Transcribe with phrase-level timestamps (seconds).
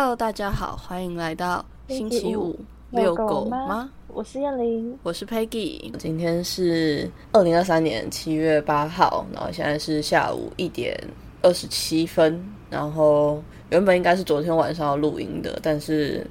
[0.00, 2.56] Hello，大家好，欢迎来到星期五
[2.92, 3.90] 遛狗吗？
[4.06, 5.90] 我是燕玲，我是 Peggy。
[5.98, 10.96] 今天是二零二三年七月八号，然后现在是下午一点
[11.42, 12.40] 二十七分。
[12.70, 16.24] 然后原本应该是昨天晚上要录音的，但是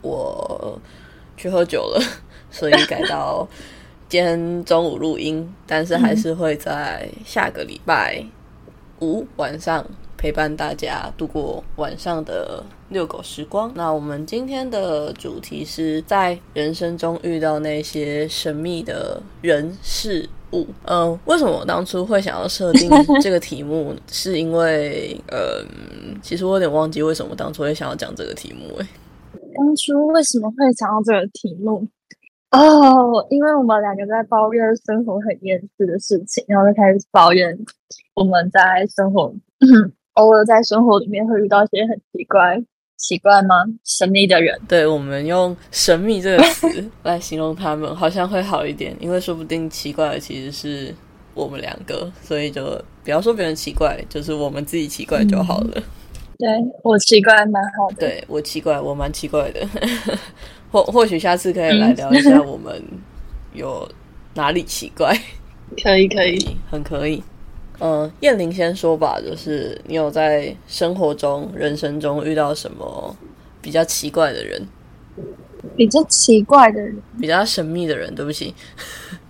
[0.00, 0.80] 我
[1.36, 2.00] 去喝酒了，
[2.52, 3.44] 所以改到
[4.08, 5.52] 今天中午录音。
[5.66, 8.24] 但是还是会在下个礼拜
[9.00, 9.84] 五晚上
[10.20, 13.72] 陪伴大家度过晚上的遛狗时光。
[13.74, 20.66] 那我们今天的主题是在人生中遇到那些神秘的人事物。
[20.84, 22.90] 嗯、为什么我当初会想要设定
[23.22, 23.94] 这个题目？
[24.08, 28.86] 是因为，嗯，其实我有点忘记为什么当初会想要讲这个题目、欸。
[29.54, 31.88] 当初为什么会想到这个题目？
[32.50, 37.56] 哦，因为我们两个在抱怨生活很厌世的事情，然后就开始抱怨
[38.14, 38.60] 我们在
[38.94, 39.32] 生活，
[40.20, 42.62] 偶尔在生活里面会遇到一些很奇怪、
[42.98, 43.64] 奇怪吗？
[43.84, 44.60] 神秘的人。
[44.68, 50.94] 对我们用“神秘”这个词 来形容他们，好像会好一点，因为说不定奇怪的其实是
[51.32, 55.82] 我们两个，所以就不要说别人奇怪，就是我们自己奇怪就好了。
[56.38, 56.48] 对
[56.82, 59.66] 我奇怪蛮好的，对我奇怪，我蛮奇怪的，
[60.70, 62.82] 或或许下次可以来聊一下我们
[63.54, 63.88] 有
[64.34, 65.16] 哪里奇怪，
[65.82, 66.38] 可以可以。
[66.70, 67.22] 很可以。
[67.80, 73.16] 嗯，燕玲先说吧，就是你有在生活中、人生中遇到什么
[73.62, 74.62] 比较奇怪的人？
[75.76, 78.54] 比较奇怪的人，比较神秘的人，对不起。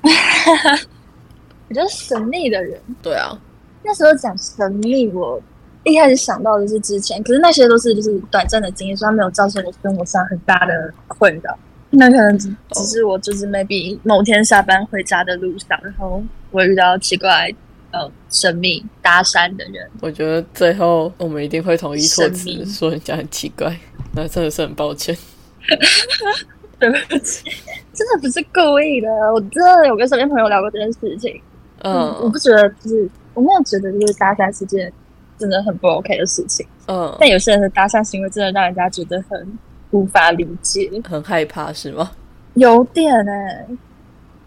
[1.69, 2.81] 比较神秘的人。
[3.03, 3.37] 对啊，
[3.85, 5.41] 那时候讲神秘，我
[5.85, 11.57] 一开始想到的是之前，可是那些都是就是短暂的经验，所以它没有造成我生活上很大的困扰。
[11.91, 17.53] 那可能只只是我就是 maybe 某天下班回家的路上，然后我遇到奇怪
[17.93, 23.77] 呃神秘搭讪的人，我觉得最后我们一定会统一措辞，说人家很奇怪，
[24.15, 25.17] 那真的是很抱歉。
[26.79, 27.45] 对不起，
[27.93, 31.41] 真的不是故意的，我真的有跟身边朋友聊过这件事情。
[31.83, 34.91] 嗯，我嗯不觉得就是我没有觉得就是搭讪是件
[35.39, 39.59] 真的很不 OK 的事情，嗯，但有些人的搭讪行为真的让人家觉得很
[39.91, 42.11] 无法理解，很害怕是吗？
[42.55, 43.67] 有点哎、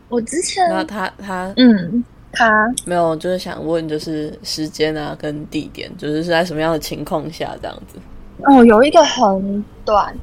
[0.10, 7.98] 我之前那他他嗯，他没有，就是想问，就是时间啊跟地点，就是是在什么样的情况下这样子？
[8.46, 10.14] 哦有一个很短，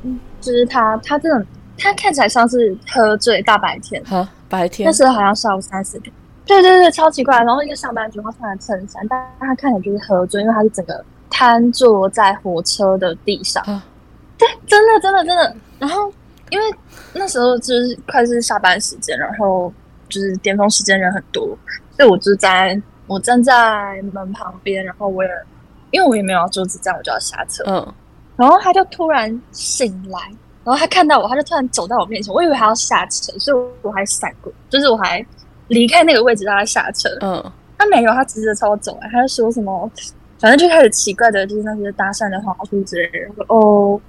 [0.40, 1.46] 就是他他真的
[1.78, 6.12] 他看起来像是喝醉大白天，哈，白天那时候好像下午三四点。
[6.44, 7.38] 对对对，超奇怪。
[7.38, 13.62] 然后一个上班族，他穿着衬衫，但他看起来就是喝醉，因为他是整个瘫坐在火车的地上。
[13.62, 13.86] 啊，
[14.66, 15.56] 真的真的真的。
[15.78, 16.12] 然后
[16.50, 16.64] 因为
[17.12, 19.72] 那时候就是快是下班时间，然后
[20.08, 21.56] 就是巅峰时间人很多，
[22.00, 25.28] 所以我就在我站在门旁边，然后我也
[25.90, 27.62] 因为我也没有要坐子站，我就要下车。
[27.66, 27.94] 嗯，
[28.36, 30.18] 然后他就突然醒来，
[30.64, 35.22] 然后他看到我，他就突然走到我面前，我以为他要下车，所以我还闪过，就是我还
[35.68, 37.10] 离开那个位置让他下车。
[37.20, 39.90] 嗯，他没有，他直接朝我走来，他就说什么，
[40.38, 43.34] 反正就开始奇怪的，就是那些搭讪的话术之类的。
[43.34, 44.00] 说哦，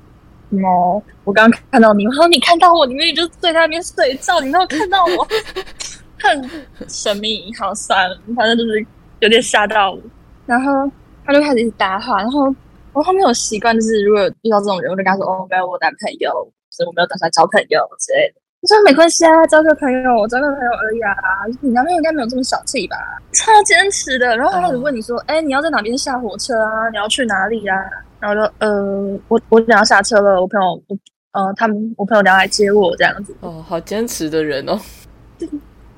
[0.49, 5.27] 什么我刚刚看到你，我说你看到我，你明明就在那边睡觉，你没有看到我，
[6.21, 6.49] 很
[6.87, 7.51] 神秘。
[7.59, 8.85] 好，算了，反正就是
[9.19, 9.99] 有点吓到我。
[10.45, 10.89] 然后
[11.25, 12.53] 他就开始一直搭话，然后
[12.93, 16.29] 我后面有习惯，就是如果遇到这种人，我就跟他说哦，没有我男朋友，
[16.69, 18.41] 所以我没有打算交朋友之类的。
[18.61, 21.13] 我说没关系啊，交个朋友，我交个朋友而已啊。
[21.61, 22.95] 你男朋友应该没有这么小气吧？
[23.31, 24.37] 超坚持的。
[24.37, 26.89] 然后他开始问你说，哎、你要在哪边下火车啊？
[26.91, 27.75] 你要去哪里啊？
[28.19, 30.97] 然后我就呃，我我等下下车了，我朋友我
[31.31, 34.79] 呃他们我朋友等下来接我这样子，哦，好坚持的人哦。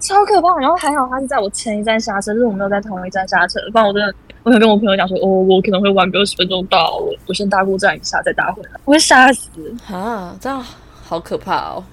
[0.03, 0.55] 超可怕。
[0.59, 9.49] 然后还好他是在我前一站下车，就是我没有在同一站下车，不然我真的我想跟我朋友讲说，哦，我可能会晚个二十分钟到，我我先搭过站一下再搭回来，我会吓死。
[9.87, 10.61] 啊，这样
[11.03, 11.83] 好可怕哦，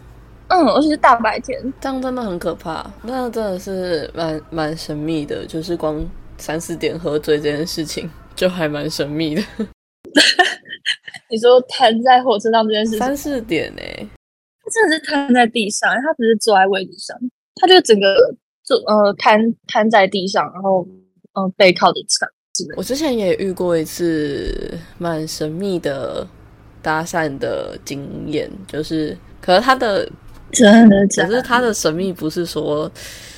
[0.49, 2.85] 嗯，而且是大白天，这样真的很可怕。
[3.03, 6.05] 那真的是蛮蛮神秘的，就是光
[6.39, 9.43] 三四点喝醉这件事情就还蛮神秘的。
[11.31, 17.17] 你说瘫在火车上这件事情，三四点呢、他真的是瘫在地上，他不是坐在位置上，
[17.61, 18.17] 他就整个
[18.65, 20.87] 就呃瘫瘫在地上，然后
[21.35, 22.29] 嗯、呃背靠着墙。
[22.77, 26.27] 我之前也遇过一次蛮神秘的
[26.83, 30.07] 搭讪的经验，就是，可是他的，
[30.53, 31.29] 真的假的？
[31.29, 32.91] 可是他的神秘不是说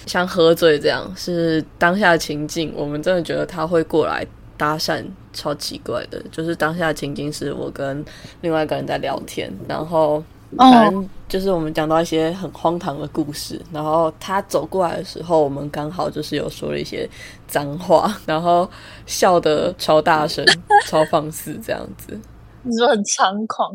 [0.07, 4.27] 像喝醉这样，是当下情境，我们真的觉得他会过来
[4.57, 6.21] 搭讪，超奇怪的。
[6.33, 8.05] 就是当下情境是我跟
[8.41, 10.25] 另外一个人在聊天，然后
[10.57, 17.09] 反哦，正就是我们讲到一些很荒唐的故事，然后他走过来的时候，我们刚好就是有说了一些
[17.47, 18.69] 脏话，然后
[19.07, 20.45] 笑得超大声、
[20.87, 22.19] 超放肆这样子。
[22.65, 23.73] 你说很猖狂，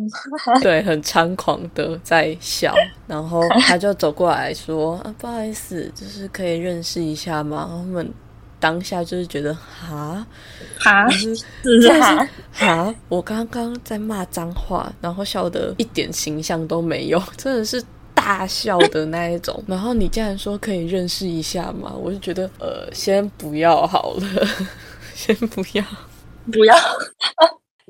[0.62, 2.74] 对，很猖狂的在笑，
[3.06, 8.10] 然后他就走过来说：“啊，不好意思，就是可以认识一下吗？”我们
[8.60, 10.26] 当下就是觉得哈
[10.80, 11.08] 哈，
[12.52, 17.84] 哈我刚刚在骂脏话，然后笑的一点形象都没有， 真的是
[18.14, 19.64] 大笑的那一种。
[19.68, 21.94] 然后你竟然说可以认识一下嘛？
[21.94, 24.48] 我就觉得呃，先不要好了，
[25.14, 25.84] 先不要，
[26.52, 26.76] 不要，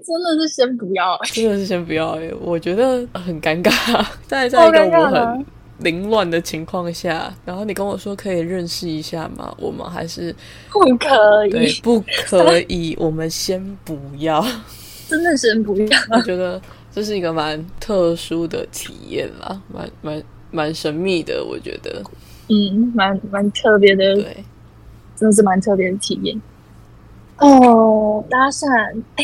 [0.06, 1.18] 真的是先不要。
[1.26, 2.34] 真的是先不要、欸。
[2.42, 5.46] 我觉得很尴尬，在在一个我很
[5.80, 9.54] 凌乱的情况下，然后你跟我说可以认识一下吗？
[9.60, 10.36] 我们还是
[10.72, 14.46] 不可对以，不可以，我们先不要。
[15.08, 16.00] 真的先不要。
[16.12, 21.46] 我觉得这是一个蛮特殊的体验啦，蛮蛮蛮神秘的。
[21.46, 22.04] 我觉得，
[22.50, 24.44] 嗯，蛮蛮特别的，对，
[25.16, 26.42] 真的是蛮特别的体验。
[27.38, 28.68] 哦，搭讪，
[29.16, 29.24] 哎，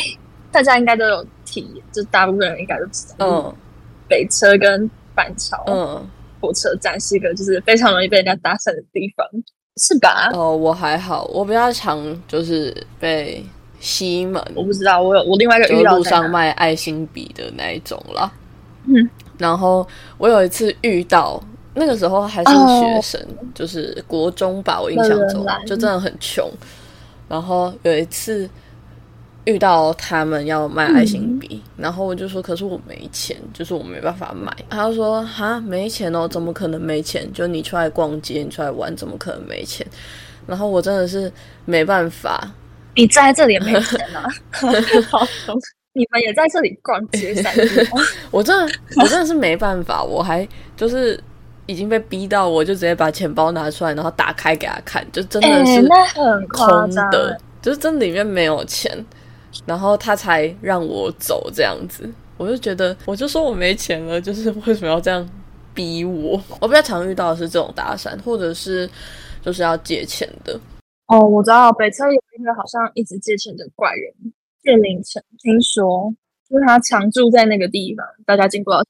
[0.51, 3.55] 大家应该都有体验，就大部分人应该都知道，嗯
[4.07, 6.07] 北车跟板桥嗯，
[6.43, 9.25] 火车站是一个就是非常容易被人家搭讪的地方，
[9.77, 10.29] 是吧？
[10.33, 13.41] 哦，我还好，我比较常就是被
[13.79, 18.29] 西门，我不知道，我有我另外一个就遇到路上卖爱心笔的那一种啦。
[18.85, 19.09] 嗯，
[19.39, 19.87] 然后
[20.17, 21.41] 我有一次遇到，
[21.75, 26.51] 那个时候还是哦学生，就是国中吧，我印象中就真的很穷。
[27.29, 28.47] 然后有一次
[29.45, 37.27] 遇到他们要卖爱心笔，嗯然后我就说：“可是我没钱，就是我没办法买。”他就说：“哈，没钱哦，怎么可能没钱？
[37.33, 39.85] 就你出来逛街，你出来玩，怎么可能没钱？”
[40.47, 41.31] 然后我真的是
[41.65, 42.51] 没办法，
[42.95, 44.27] 你在这里也没钱啊，
[45.09, 45.57] 好穷。
[45.95, 47.53] 你们也在这里逛街散
[47.87, 47.97] 步？
[48.31, 51.21] 我真的我真的是没办法，我还就是
[51.67, 55.87] 已经被逼到，我就直接把钱包拿出来，然后打开给他看，就真的哎、是
[56.49, 58.91] 空张的，就是真的里面没有钱，
[59.65, 62.09] 然后他才让我走这样子。
[62.37, 65.27] 我就觉得，我就说我没钱了，就是为什么要这样
[65.73, 66.41] 逼我？
[66.59, 68.89] 我比较常遇到的是这种搭讪，或者是
[69.41, 70.59] 就是要借钱的。
[71.07, 74.33] 哦，我知道北车有一个好像一直借钱的怪人，
[74.63, 76.13] 谢凌晨，听说
[76.49, 78.83] 就是他常住在那个地方，大家经过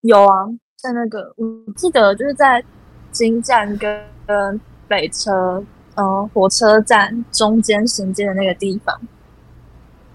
[0.00, 0.46] 有啊，
[0.76, 1.46] 在那个我
[1.76, 2.64] 记得就是在
[3.10, 5.62] 金站跟跟北车
[5.96, 8.98] 呃火车站中间衔接的那个地方，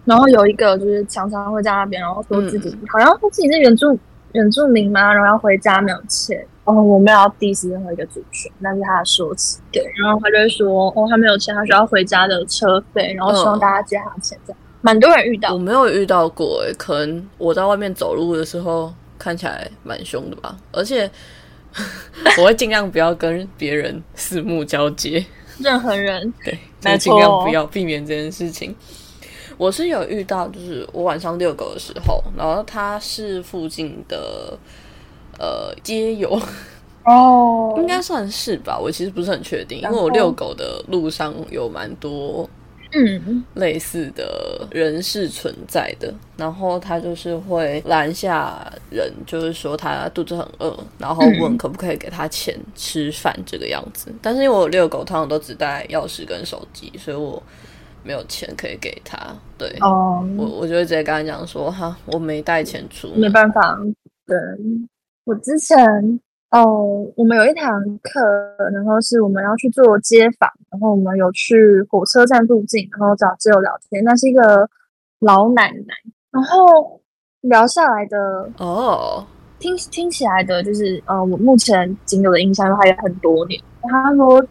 [0.07, 3.99] 然后有一个就是常常会在那边，然后说自己、好像说自己是原住
[4.31, 6.43] 原住民嘛，然后要回家没有钱。
[6.63, 9.61] 哦，我没有要 diss 任何一个族群，那是他的说辞。
[9.71, 14.59] 对，然后他就会说，哦，他没有钱，他需要回家的车费，然后希望嗯大家借他钱，这样。
[14.81, 21.09] 蛮多人遇到我，没有遇到过、欸，可能我在外面走路的时候看起来蛮凶的吧，而且
[22.37, 25.25] 我会尽量不要跟别人四目交接。
[25.59, 28.75] 任何人对，没就尽量不要避免这件事情。
[29.57, 34.57] 我是有遇到，就是我晚上遛狗的时候，然后他是附近的
[35.39, 36.39] 呃街友，
[37.03, 37.73] 哦。
[37.77, 42.49] 应该算是吧，我其实不是很确定，因为我遛狗的路上有蛮多
[42.93, 43.43] 嗯。
[43.55, 51.57] 类似的人是存在的，然后他就是会拦下人，就是说他肚子很饿，然后问嗯。
[51.57, 54.13] 可不可以给他钱吃饭这个样子。
[54.21, 57.41] 但是因为我遛狗通常都只带钥匙跟手机，所以我
[58.07, 59.17] 没有钱可以给他。
[59.57, 63.19] 对，哦，我我就会直接跟他讲说，哈，我没带钱出门。
[63.19, 63.77] 没办法，
[64.25, 64.37] 对，
[65.25, 65.77] 我之前
[66.51, 67.69] 哦，我们有一堂
[68.01, 68.21] 课，
[68.71, 74.01] 然后是我们要去做街访，然后我们有去火车站附近，然后找室友聊天。
[74.05, 74.69] 那是一个
[75.19, 75.93] 老奶奶，
[76.31, 77.01] 然后
[77.41, 79.25] 聊下来的，哦，
[79.59, 83.61] 听听起来的就是，呃，我目前仅有的印象，因为他也很多年。
[83.81, 84.41] 他说，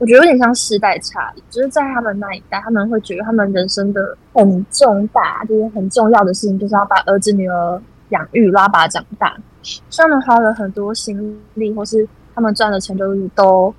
[0.00, 9.36] 我觉得有点像世代差异，就是在他们那一代，他们会觉得他们人生的很重大，就是很重要的事情，就是要把儿子女儿养育，拉拔长大。
[9.62, 13.72] 所以他们花了很多心力，或是他们赚的钱，就是都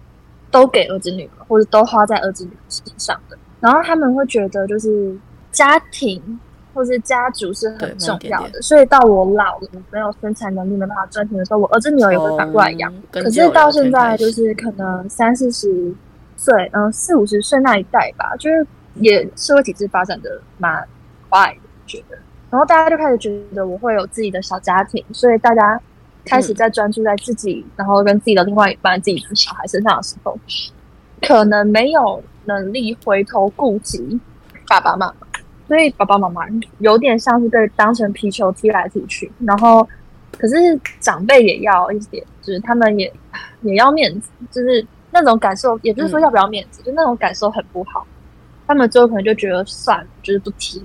[0.51, 3.35] 都给儿子女儿，或者都花在儿子女儿身上的。
[3.59, 5.17] 然后他们会觉得，就是
[5.51, 6.39] 家庭
[6.71, 8.61] 或是家族是很重要的。
[8.61, 12.93] 所以到我老了，没有生产能力，没办法赚钱的时候，我儿子女儿也会反过来养。
[13.11, 15.91] 可是到现在，就是可能三四十
[16.43, 20.83] 岁，嗯、四五十岁那一代吧，就是也社会体制发展的蛮
[21.29, 22.17] 快的，觉得。
[22.49, 25.79] 然后大家就开始觉得我会有自己的小家庭，所以大家
[26.25, 30.37] 开始在专注在自己，然后跟自己的另外一半、自己的小孩身上的时候，
[31.21, 34.19] 可能没有能力回头顾及
[34.67, 35.27] 爸爸妈妈，
[35.67, 36.41] 所以爸爸妈妈
[36.79, 39.87] 有点像是被当成皮球踢来踢去，然后
[40.37, 40.55] 可是
[40.99, 43.13] 长辈也要一点，就是他们也
[43.61, 48.05] 也要面子，就是那种感受，也不是说嗯要不要面子，就那种感受很不好。
[48.67, 50.81] 他们最后可能就觉得算了，就是不提。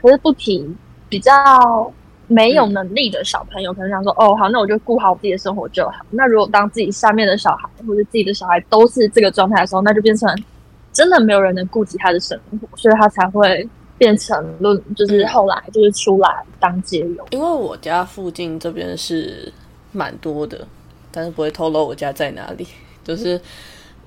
[0.00, 0.74] 可是不提，
[1.08, 1.92] 比较
[2.26, 6.04] 没有能力的小朋友，可能想说，哦，好，那我就顾好自己的生活就好。
[6.10, 10.28] 那如果当自己下面的小孩或者自己的小孩都是这个状态的时候，那就变成
[10.92, 13.68] 真的没有人能顾及他的生活，所以他才会
[13.98, 17.26] 变成论，就是后来就是出来当街友。
[17.30, 19.52] 因为我家附近这边是
[19.92, 20.66] 蛮多的，
[21.10, 22.66] 但是不会透露我家在哪里。
[23.06, 23.40] 就是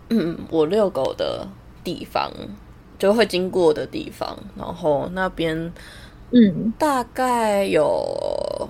[0.09, 1.47] 嗯，我遛狗的
[1.83, 2.31] 地方，
[2.97, 5.71] 就会经过的地方，然后那边。
[6.31, 8.69] 嗯，大概有，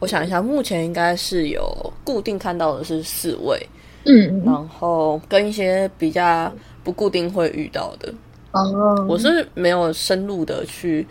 [0.00, 3.64] 我想一下，目前应该是有固定看到的是四位，
[4.06, 6.52] 嗯，然后跟一些比较
[6.82, 8.12] 不固定会遇到的，
[8.50, 11.06] 哦，我是没有深入的去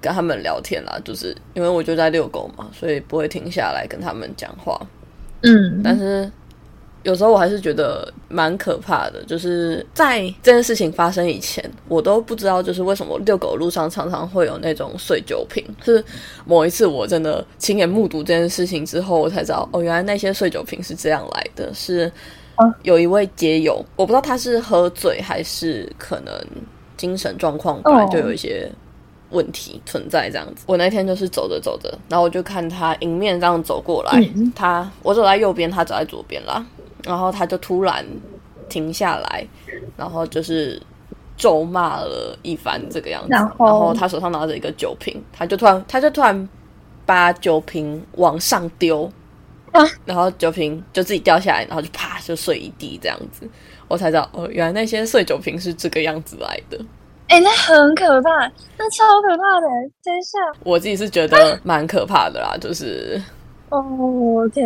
[0.00, 4.84] 跟他们聊天啦，就是因为我就在遛狗嘛，所以不会停下来跟他们讲话，
[5.42, 6.28] 嗯，但是。
[7.06, 15.64] 有时候我还是觉得蛮可怕的，就是在这件事情发生以前，我都不知道，就是为什么遛狗路上常常会有那种碎酒瓶。
[15.84, 16.04] 是
[16.44, 21.72] 某一次我真的亲眼目睹这件事情之后，我才知道，哦，原来那些碎酒瓶是这样来的。
[21.72, 22.10] 是
[22.82, 26.34] 有一位街友，我不知道他是喝醉还是可能
[26.96, 28.68] 精神状况本来就有一些
[29.30, 30.64] 问题存在这样子。
[30.66, 36.66] 我那天就是走着走着，然后我就看他迎面这样走过来，他我走在右边，他走在左边啦。
[37.06, 38.04] 然后他就突然
[38.68, 39.46] 停下来，
[39.96, 40.82] 然后就是
[41.36, 43.28] 咒骂了一番这个样子。
[43.30, 46.48] 然后他手上拿着一个酒瓶，他就突然他就突然
[47.06, 49.10] 把酒瓶往上丢，
[49.72, 53.48] 啊然后酒瓶就自己掉下来，然后就啪就碎一地这样子。
[53.88, 56.76] 我才知道哦，原来那些碎酒瓶是这个样子来的。
[57.28, 58.30] 哎，那很可怕，
[58.76, 59.66] 那超可怕的。
[60.02, 63.20] 等一下，我自己是觉得蛮可怕的啦，就是
[63.68, 64.64] 哦，我天，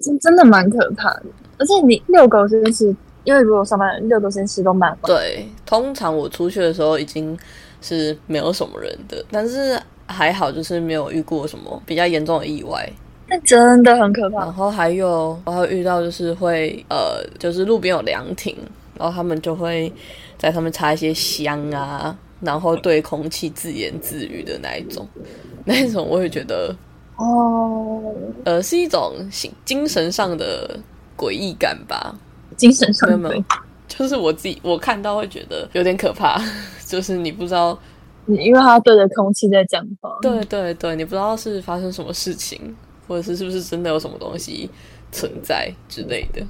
[0.00, 1.24] 真真的蛮可怕的。
[1.58, 7.38] 而且你遛狗这件事，因为如果上班遛狗这件事都蛮对，通常我出去的时候已经
[7.80, 12.88] 是没有什么人的，但是还好就是没有遇过什么比较严重的意外。
[13.26, 14.40] 那真的很可怕。
[14.40, 18.54] 然后还有我还遇到就是会呃，就是路边有凉亭，
[18.98, 19.90] 然后他们就会
[20.36, 25.08] 在上面插一些香啊，然后对空气自言自语的那一种，
[25.64, 26.76] 那一种我也觉得
[27.16, 30.78] 哦，呃，是一种精精神上的。
[31.16, 32.12] 诡异感吧，
[32.56, 33.44] 精神上没有，
[33.86, 36.36] 就是我自己我看到会觉得有点可怕，
[36.84, 37.78] 就是你不知道，
[38.26, 44.68] 因为他对着空气在讲话，对对对，你不知道是发生什么事情，或者是是不是真的有什么东西
[45.12, 46.44] 存在之类的，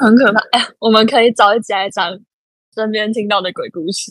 [0.00, 0.40] 很可怕。
[0.52, 2.18] 哎，我们可以找一集来讲
[2.74, 4.10] 身边听到的鬼故事，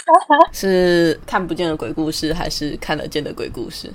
[0.50, 3.92] 是看不见的鬼故事，还是看得见的鬼故事？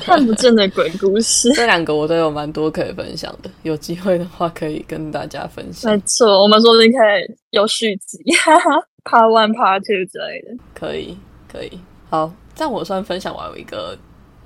[0.00, 3.50] 看不见的鬼故事，这两个我都有蛮多可以分享的。
[3.62, 5.92] 有机会的话，可以跟大家分享。
[5.92, 8.18] 没错，我们说不定可以有续集，
[9.04, 10.62] Part One、Part Two 之类的。
[10.74, 11.16] 可以，
[11.50, 11.80] 可以。
[12.10, 13.96] 好，这样我算分享完一个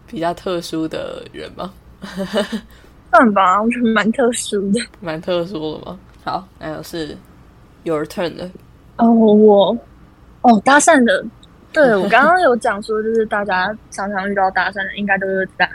[0.06, 1.72] 比较特殊的人吗？
[3.10, 5.98] 算吧，我觉得蛮特殊的，蛮特殊的吗？
[6.24, 7.16] 好，那有是
[7.84, 8.50] Your Turn 的。
[8.96, 9.76] 哦，我
[10.42, 11.24] 哦，搭讪的。
[11.72, 15.66] 对我刚刚有讲说，就是大家常常遇到搭讪的，应该都是在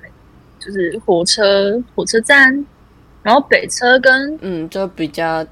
[0.59, 2.65] 就是火车火车站，
[3.23, 5.43] 然后北车跟嗯，就比较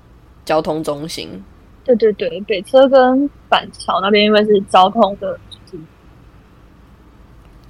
[0.45, 1.43] 交通中心。
[1.83, 5.37] 对对对，北车跟板桥那边，因为是交通的，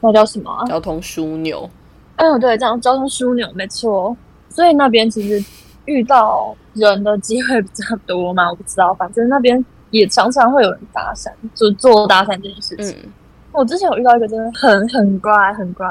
[0.01, 0.65] 那叫什么？
[0.67, 1.69] 交通枢纽。
[2.17, 4.15] 嗯，对，这样交通枢纽没错。
[4.49, 5.43] 所以那边其实
[5.85, 9.63] 遇到人的机会比较多嘛，我不知道，反正那边。
[9.91, 13.11] 也常常会有人搭讪，就做搭讪这件事情。
[13.51, 15.87] 我之前有遇到一个真的很很怪很怪，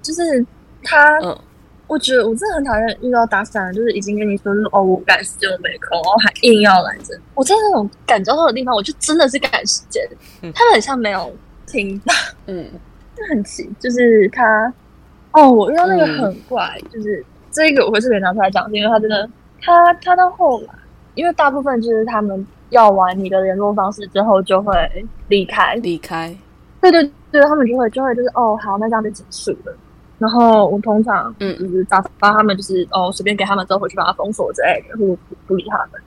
[0.00, 0.46] 就是
[0.84, 1.18] 他，
[1.88, 7.18] 我觉得我真的很讨厌遇到搭讪，就是已经跟你说哦我赶时间我没空，然后还硬要来着。
[7.34, 10.08] 我在那种赶交通的地方，我就真的是赶时间。
[10.54, 11.34] 他很像没有
[11.66, 12.14] 听到，
[12.46, 12.64] 嗯，
[13.16, 14.72] 就很奇，就是他，
[15.32, 19.28] 哦，我遇到那个很怪，就是这个我会特别拿出来讲，因为他真的，
[19.60, 20.68] 他他到后来，
[21.16, 22.46] 因为大部分就是他们。
[22.70, 24.74] 要完你的联络方式之后，就会
[25.28, 25.74] 离开。
[25.76, 26.36] 离开，
[26.80, 29.76] 对对对，他们就会就会就是哦，好，那这样就结束了。
[30.18, 36.00] 然后我通常嗯，就是打发他们，就是哦，随便给他们之后回去把它封锁之类的，或不不理他们。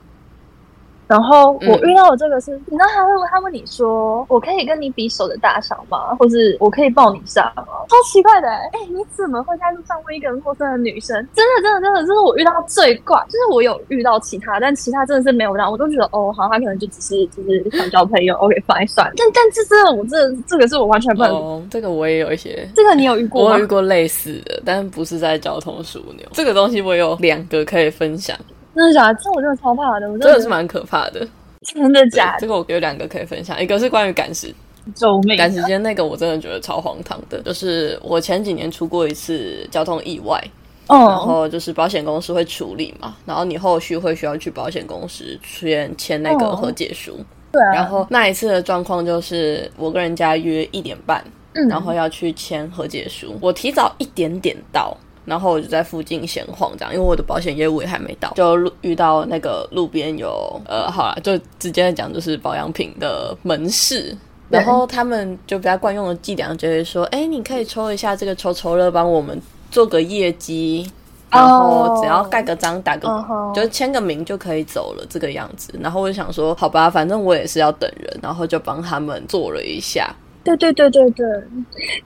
[1.12, 6.14] 然后我遇到的这个是，你知道他会他问你说，我可以跟你比手的大小吗？
[6.18, 7.64] 或是我可以抱你一下吗？
[7.90, 11.14] 超奇怪的，哎，你怎么会在路上问一个陌生的女生？
[11.34, 13.22] 真的，真的，真的，这是我遇到最怪。
[13.28, 19.12] 就是我有遇到其他，但其他真的是没有让我都觉得哦，好，他可能就只是就是想交朋友，OK，放一算。
[19.14, 21.36] 但但这真的，我这这个是我完全不能。
[21.36, 23.56] 哦，这个我也有一些，这个你有遇过吗？
[23.56, 26.26] 我遇过类似的，但不是在交通枢纽。
[26.32, 28.34] 这个东西我有两个可以分享。
[28.74, 29.18] 真的假的？
[29.22, 31.26] 这我真的超怕的，我真的是蛮可怕的。
[31.62, 32.36] 真的假？
[32.40, 34.52] 这个我有两个可以分享，一个是关于赶时
[34.96, 35.38] 救命啊！
[35.38, 40.42] 赶时间那个我真的觉得超荒唐的，就是我前几年出过一次交通意外，
[40.88, 47.16] 然嗯，后就是保险公司会处理嘛，然后你后续会需要去保险公司签签那个哦和解书。
[47.52, 51.22] 对啊，然后那一次的状况就是我跟人家约一点半，
[51.54, 54.96] 嗯，然后要去签和解书，我提早一点点到。
[55.24, 64.16] 然后我就在附近闲晃，这样，因为我的保险业务也还没到，就路遇到那个路边有呃，好了，就直接讲就是保养品的门市，
[64.48, 70.90] 然后他们就比较惯用的伎俩就会说，哎，你可以抽一下这个抽抽乐，帮我们做个业绩，
[71.30, 73.08] 然后只要盖个章，打个
[73.54, 75.72] 就签个名就可以走了，这个样子。
[75.80, 80.14] 然后我就想说，好吧，反正我也是要等人，然后就帮他们做了一下。
[80.44, 81.26] 对对对对对，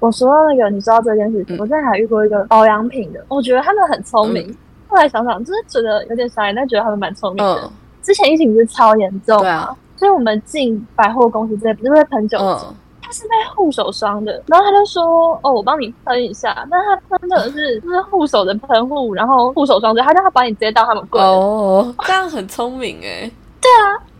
[0.00, 4.56] 我说到那个，你知道这件事情，嗯我之前还遇过一个保养品的，我觉得他们很聪明。
[4.88, 7.60] 后来想想，就是觉得有点傻眼，但觉得他们蛮聪明的。
[7.64, 7.70] 嗯
[8.02, 21.20] 之前疫情不是超严重嘛，对啊所以我们进百货公司之类不是会喷酒精，嗯，他是卖护手霜的，然后他就说：“哦，我帮你喷一下。”但他喷的是就是护手的喷雾，然后护手霜之类，他叫他把你直接到他们柜。
[21.20, 23.28] 哦，这样很聪明哎。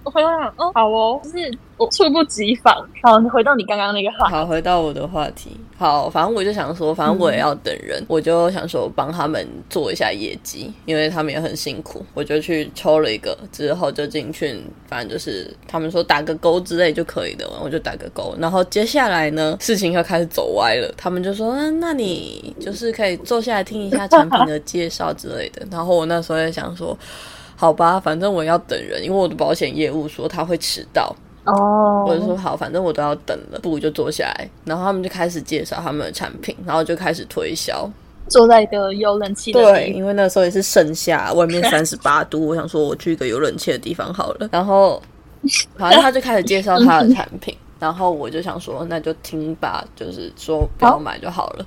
[0.07, 2.73] 我回头想，哦，好哦，就是我猝不及防。
[3.03, 5.51] 好，回到你刚刚那个话，好，回到我的话题。
[5.77, 12.07] 好，反正我就想说，反正我也要等人，我就想说帮他们做一下业绩，因为他们也很辛苦。
[12.15, 18.33] 我就去抽了一个，之后就进去，反正就是他们说打个勾之类就可以的，我就打个勾。
[18.39, 25.67] 然后接下来呢，事情又开始走歪了，他们就说，嗯，那你就是可以坐下来听一下产品的介绍之类的。
[25.69, 26.97] 然后我那时候也想说。
[27.57, 34.49] 好吧，反正我要等人，因为我的保险业务说他会迟到，哦，我就说好，反正我都要等了，不如就坐下来。
[34.65, 37.91] 然后他们就开始介绍他们的产品，然后就开始推销。
[38.29, 44.49] 坐在一个有冷气的对，地方因为那时候也是盛夏，外面三十八度，我想说我去一个有冷气的地方好了。
[44.51, 45.01] 然后，
[45.79, 51.67] 反正他就开始介绍他的产品，然后我就想说那就听吧，就是说不要买就好了。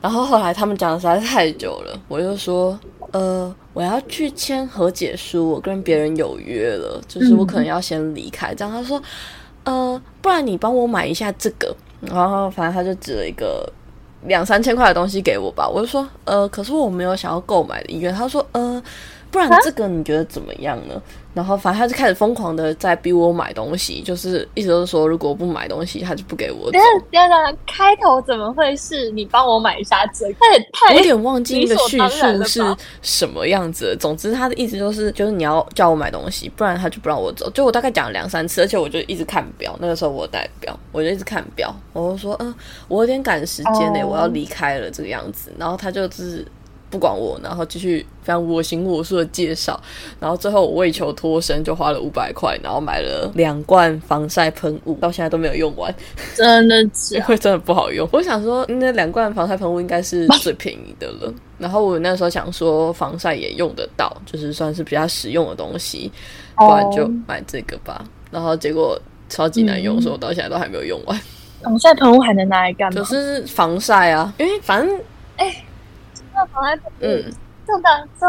[0.00, 2.78] 然后后来他们讲的实在是太久了，我就说，
[3.12, 8.54] 呃，我要去签和解书，我跟别人有约了，就是我可能要先离开。
[8.54, 9.02] 这样他说，
[9.64, 13.66] 呃，不然你帮我买一下这个，然后反正他就指了一个
[14.26, 18.14] 两三千块的东西给我吧，我就说，呃，可是我没有想要购买的意愿。
[18.14, 18.82] 他说，呃，
[19.30, 21.00] 不然这个你觉得怎么样呢？
[21.38, 30.34] 然后反正他就开始疯狂的在逼我买东西，就是一直都是说，如果我不买东西，他就不给我走等等下，等，开头怎么会是你帮我买一下这个？
[30.40, 33.96] 他也太我有点忘记那个叙述是什么样子了。
[33.96, 37.48] 总之，他的意思就是，就是你要叫我买东西，不然他就不让我走。
[37.50, 39.76] 就我大概讲了两三次，而且我就一直看表。
[39.78, 42.52] 那个时候我有带表，我就一直看表，我就说，嗯、
[42.88, 45.52] 我有点赶时间呢、哦我要离开了这个样子。
[45.56, 46.44] 然后他就是
[46.90, 49.80] 不管我，然后继续非常我行我素的介绍。
[50.18, 55.94] 然后最后我为求脱身，就花了五百块，然后买了两罐防晒喷雾，到现在都没有用完。
[56.34, 58.08] 真的是 因为真的不好用。
[58.12, 61.32] 我想说，那两罐防晒喷雾应该是最便宜的了。
[61.58, 66.10] 然后我那时候想说，防晒也用得到，就是算是比较实用的东西，
[66.56, 68.04] 不然就买这个吧。
[68.30, 71.20] 然后结果超级难用，嗯所以我到现在都还没有用完。
[71.60, 73.00] 防晒喷雾还能拿来干嘛？
[73.00, 75.00] 就是防晒啊，因为反正
[75.36, 75.52] 那防
[76.46, 77.32] 晒喷雾，嗯，
[77.66, 78.26] 这的就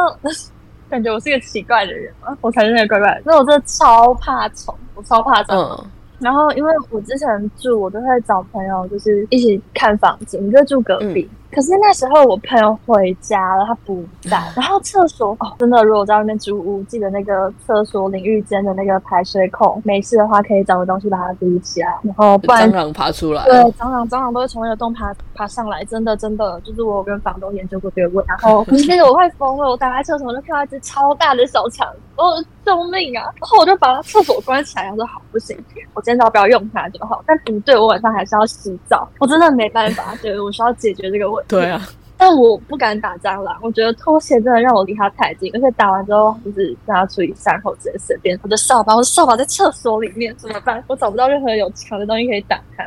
[0.90, 3.22] 感觉我是一个奇怪的人嘛，我才是那个怪怪的。
[3.26, 5.58] 那我真的超怕虫，我超怕虫。
[5.58, 5.86] 嗯
[6.20, 11.30] 然后因为我之前住，我都会找朋友，就是一起看房子，我们就住隔壁。
[11.32, 14.40] 嗯可是那时候我朋友回家了，他不在。
[14.56, 28.30] 然后厕所哦，真的，如果我在外面租屋，记得那个厕所淋浴间的那个排水孔，没事的话可以找个东西把它堵起来，然后不然蟑螂爬出来对，蟑螂，蟑螂都会从那个洞爬爬上来，真的真的，就是我有跟房东研究过这个问题。
[28.30, 33.24] 然后 那个我快疯了，我打开厕所就看到一只超大的小强，哦，救命啊！
[33.24, 35.58] 然后我就把厕所关起来，然后说好不行，
[35.94, 37.24] 我今天只要不要用它就好。
[37.26, 41.39] 但不对，我晚上还是要洗澡，我真的没办法，对我需要解决这个问题。
[41.48, 41.82] 对啊，
[42.18, 48.38] 但我不敢打蟑螂，我觉得拖鞋真的让我离它太近，而且打完之后就是让它处理伤口，直接随便。
[48.44, 50.84] 我的扫把，我的扫把在厕所里面怎么办？
[50.88, 52.84] 我找不到任何有墙的东西可以打它。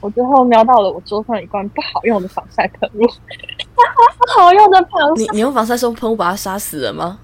[0.00, 3.06] 我最后瞄到了我桌上一罐不好用的防晒喷雾，
[3.76, 7.20] 不好用的防晒，你你用防晒霜喷雾把它杀死了吗？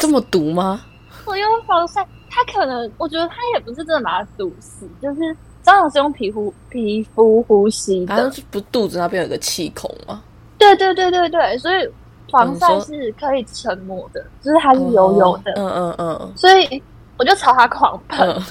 [0.00, 0.80] 这么毒吗？
[1.26, 5.36] 我用防晒，它可能我觉得它也不是真的把它毒死，就是
[5.70, 10.22] 蟑螂是用皮肤皮肤呼吸的好像，是不肚子那边有个气孔吗？
[10.58, 11.88] 对对对对对，所以
[12.30, 16.82] 防晒是可以沉默的，就是它是油油的，嗯嗯嗯所以
[17.18, 18.42] 我就朝它狂喷，嗯，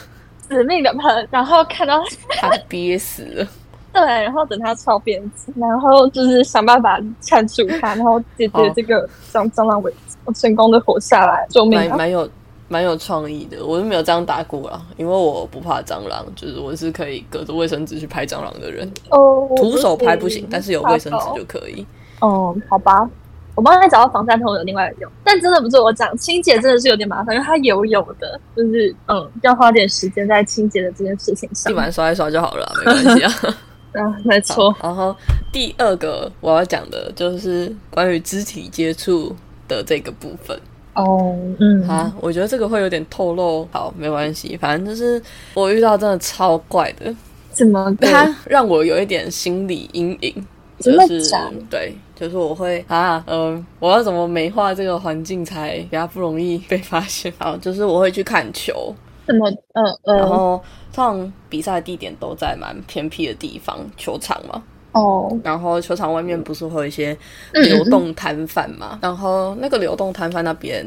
[0.47, 2.01] 死命的喷，然后看到
[2.39, 3.47] 它憋死了。
[3.91, 11.89] 对，然后等它超辫子，然后就是想办法铲除它，然后解决这个蟑蟑螂危机，我成功的活下来，救命啊！
[11.89, 12.29] 蛮蛮有
[12.69, 13.65] 蛮有创意的。
[13.65, 18.89] 我是没有这样打过啦，因为我不怕蟑螂，就是我是可以隔着卫生纸去拍蟑螂的人。
[19.09, 21.85] 哦，徒手拍不行，但是有卫生纸就可以。
[22.21, 23.09] 哦，好吧，
[23.55, 31.75] 我帮你找到防晒头有另外用，但真的不是我讲，清洁真的是有点麻烦，因为它油油的，就是嗯，要花点时间在清洁的这件事情上地。
[31.75, 33.33] 板刷一刷就好了啊， 没关系啊。
[33.93, 35.15] 啊，没错，然后
[35.51, 39.35] 第二个我要讲的就是关于肢体接触
[39.67, 40.55] 的这个部分。
[40.99, 45.21] 哦，嗯，啊，我觉得这个会有点透露，好，没关系，反正就是
[45.53, 47.13] 我遇到真的超怪的，
[47.51, 50.45] 怎么个它让我有一点心理阴影，
[50.79, 51.31] 真就是
[51.69, 57.31] 对，就是我会啊，嗯、我要怎么美化这个环境才比较不容易被发现？
[57.37, 58.93] 好，就是我会去看球，
[59.25, 59.49] 怎么？
[59.73, 60.61] 嗯嗯然后
[60.93, 67.15] 通常比赛地点都在蛮偏僻的地方，球场嘛，哦，然后球场外面不是会有一些
[67.53, 70.85] 嗯流动摊贩嘛，然后那个流动摊贩那边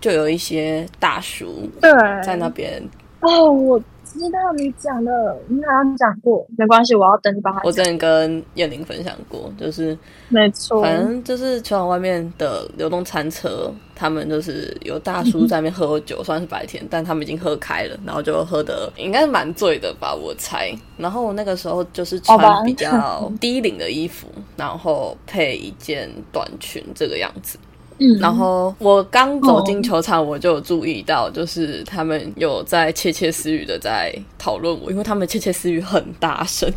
[0.00, 1.90] 就有一些大叔对，
[2.22, 2.82] 在那边
[3.20, 3.80] 哦，我
[4.18, 7.60] 知道你讲的，你好像讲过，没关系，我要等你把它。
[7.64, 9.96] 我之前跟燕玲分享过，就是
[10.28, 20.76] 没错，反正就是球场外面的流动餐车，他们就是有大叔在那边喝酒，算是白天，但他们已经喝开了，然后就喝的应该是蛮醉的吧，我猜。
[20.96, 24.26] 然后我那个时候就是穿比较低领的衣服，
[24.56, 27.58] 然后配一件短裙这个样子。
[27.98, 36.72] 嗯，然后我刚走进球场，我就有注意到，就是他们有在窃窃私语的在讨论我，因为他们窃窃私语很大声。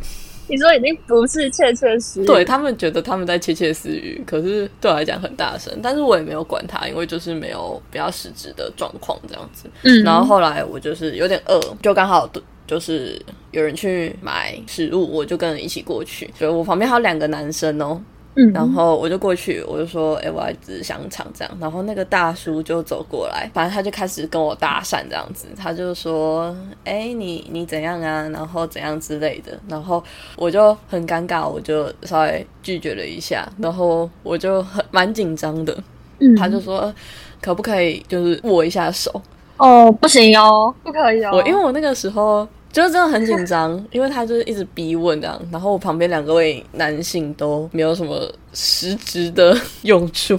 [0.48, 9.70] 你说已经不是窃窃私语，对他们觉得他们在窃窃私语，可是对我来讲很大声，但是我也没有管他，因为就是没有比较实质的状况这样子。
[9.84, 12.30] 嗯，然后后来我就是有点饿，就刚好
[12.68, 18.02] 就是有人去买食物，我就跟人一起过去，所以我旁边还有两个男生哦，
[18.36, 28.28] 嗯，然后我就过去，我就说：“哎、我要一只香肠这样。”然后那个大叔就走过来，反正他就开始跟我搭讪这样子，他就说：“哎、你你怎样啊？
[28.30, 30.02] 然后怎样之类的。”然后
[30.38, 35.78] 我就很尴尬，我就稍微拒绝了一下，然后我就很蛮紧张的，
[36.20, 36.94] 嗯他就说
[37.42, 39.22] ：“可不可以就是握一下手？”
[39.58, 50.38] 哦，不行哦，不可以哦，我因为我那个时候就是真的很紧张，因为他就是一直逼问这样，然后我旁边两个位男性都没有什么实质的 用处。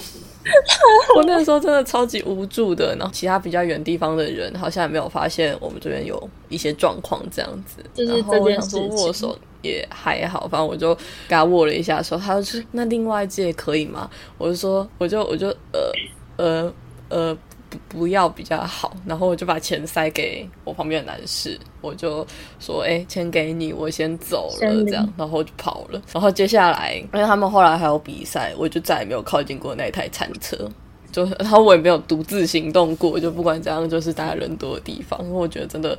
[1.15, 10.93] 我那时候真的超级无助的，然后其他比较远地方的人好像也没有发现我们这边有一些状况这样子，就是然后我想说事握手也还好，反正我就
[11.29, 14.11] 跟他握了一下手，他就说那另外一只也可以吗？
[14.37, 15.93] 我就说我就我就呃
[16.39, 16.73] 呃
[17.09, 17.39] 呃
[17.73, 22.27] 不不要比较好，然后我就把钱塞给我旁边的男士，我就
[22.61, 26.01] 说哎、钱给你，我先走了这样，然后就跑了。
[26.13, 30.57] 然后接下来因为他们后来还有比赛，我就再也没有靠近过那台餐车。
[31.11, 35.99] 就然后我也没有独自行动过，就不管怎样，就是大家人多的地方，因为我觉得真的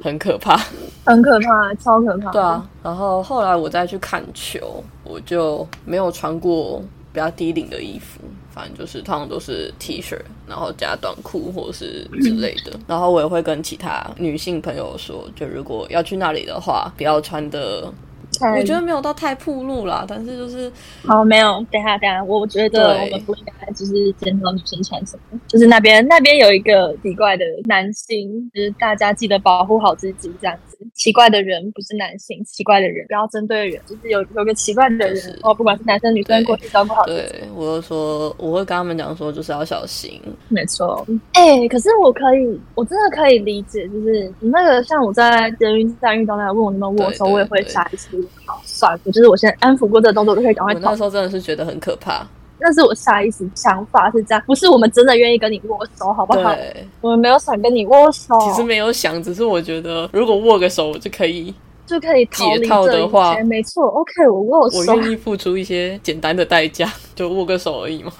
[0.00, 0.56] 很可怕。
[1.04, 6.80] 很可怕，超可怕，对啊，，然后后来我再去看球，我就没有穿过
[7.12, 8.20] 比较低领的衣服，
[8.50, 12.72] 反正就是通常都是 T 恤，然后加短裤或是之类的。
[12.86, 17.92] 然后我也会跟其他女性朋友说，就如果要去那里的话，不要穿的，太
[18.40, 20.70] 我觉得没有到太铺路啦，但是就是
[21.04, 30.78] 好，没有，等下，等下，我觉得我们不应该就是检讨女生穿什么，就是那边那边有一个奇怪的男性，就是大家记得保护好自己，这样子。
[30.94, 37.20] 奇怪的人不是男性，奇怪的人不要针对人，就是有有个奇怪的人，就是哦，不管是男生女生，对过去照顾好自己。
[37.20, 40.20] 对我就说，我会跟他们讲说，就是要小心。
[40.48, 48.16] 没错，哎、可是我可以，我真的可以理解，就是你那个像我在捷运站遇到那个问我能不能握手，我也会对下意识
[48.46, 51.02] 好算了，就是我先安抚过这个动作，我就可以赶快逃我那时。
[51.02, 52.26] 候真的是觉得很可怕。
[52.64, 56.54] 那是我下意识想法是这样，不是我们真的愿意跟你握手，好不好？
[56.54, 61.52] 对，我们没有想跟你握手，其实没有想，只是我觉得如果握个手，我就可以
[61.86, 63.42] 就可以逃离解套这一的话切。
[63.42, 64.96] 没错，OK，我握我手。
[64.96, 68.12] 愿意付出一些简单的代价， 就握个手而已嘛。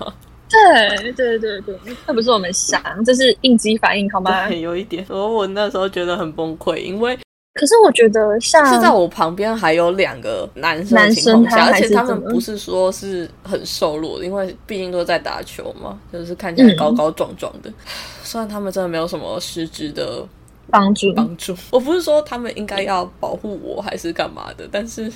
[0.50, 1.74] 对对对对，
[2.06, 4.48] 那不是我们想，这是应激反应，好吗？
[4.48, 5.06] 对，有一点。
[5.08, 7.16] 然后我那时候觉得很崩溃，因为
[7.54, 17.70] 可是我觉得像是在我旁边还有两个男生情况下，生他而且他们不是说是很瘦弱的，因为毕竟都在打球嘛，就是看起来高高壮壮的。
[18.22, 20.26] 虽然他们真的没有什么实质的
[20.70, 25.12] 帮助，帮助，我不是说他们应该要保护我还是干嘛的，但是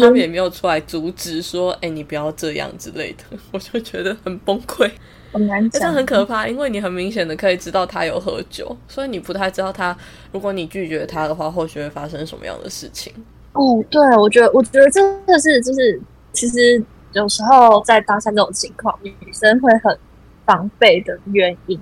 [0.00, 4.90] 他们也没有出来阻止说，哎、你不要这样之类的，我就觉得很崩溃。
[5.36, 9.96] 很难讲，这很可怕，因为你很明显的可以知道他有喝酒，所以你不太知道他，
[10.32, 13.12] 如果你拒绝他的话，后续会发生什么样的事情。
[13.52, 16.00] 哦，对，我觉得，我觉得真的是就是，
[16.32, 19.98] 其实有时候在搭讪这种情况，女生会很
[20.44, 21.78] 防备的原因，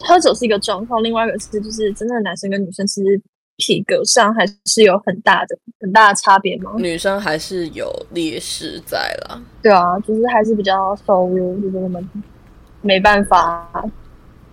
[0.00, 3.20] 喝酒是一个状况，另外一个是就是真的男生跟女生其实
[3.56, 6.72] 体格上还是有很大的很大的差别吗？
[6.76, 9.42] 女生还是有劣势在啦。
[9.62, 12.08] 对啊，就是还是比较瘦弱，就是我们
[12.86, 13.68] 没办法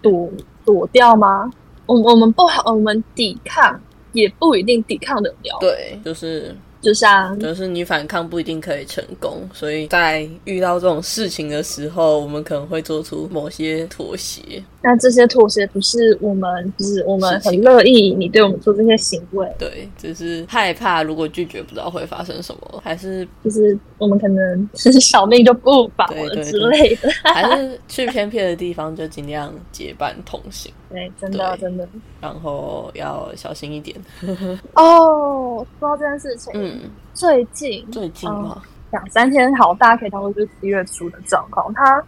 [0.01, 0.29] 躲
[0.65, 1.51] 躲掉吗？
[1.85, 3.79] 我我们不好，我们抵抗
[4.13, 5.57] 也不一定抵抗得了。
[5.59, 14.41] 对，就是就像就是你反抗不一定可以成功，所以在遇到这种事情的时候，我们可能会做出某些妥协。
[14.81, 27.09] 那这些妥协不是我们，就是我们很乐意你对我们做这些行为，对，只是害怕如果拒绝不知道会发生什么，还是就是我们可能是小命就不保了之类的。
[27.23, 31.87] 还是去偏僻的地方就尽量结伴同行，对，真的真的。
[32.21, 33.99] 然后要小心一点。
[34.75, 36.81] 哦，说到这件事情，嗯，
[37.15, 41.73] 最近最近嘛，两三天好，大家可以当做就是十月初的状况。
[41.73, 42.03] 他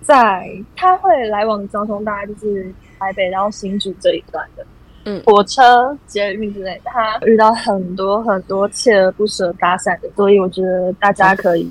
[0.00, 4.64] 在他会来往的交通大概就是台北到新竹这一段的，
[5.06, 11.68] 嗯火车、捷运之类的，他遇到很多很多锲而不舍搭讪的，所以我觉得大家可以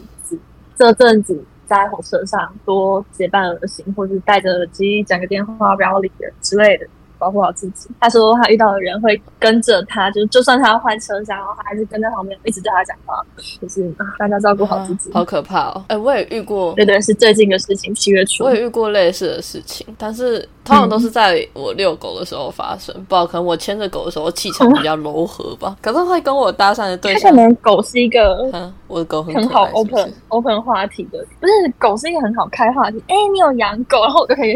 [0.77, 6.87] 这阵子在火车上多结伴而行，或者是戴着耳机讲个电话，不要理人之类的。
[7.19, 7.89] 保护好自己。
[7.99, 13.21] 他说他遇到的人会跟着他，就就算他要换车厢，他还是跟在旁边一直对他讲话，
[13.61, 15.11] 就是啊大家照顾好自己。
[15.11, 15.83] 好可怕哦！
[15.89, 18.55] 哎、我也遇过，对对，是最近的事情，七月初我。
[18.55, 22.93] 也遇过类似的事情，但是通常都是在我遛狗的时候发生。
[22.93, 33.01] 不知道可能我牵着狗的时候气场比较柔和吧，可是会跟我搭讪的对象他可，能狗是一个嗯，我的狗很很好 open 是 open 话题的，不是狗是一个很好开话题。
[33.07, 34.53] 哎、你有养狗，然后我就可以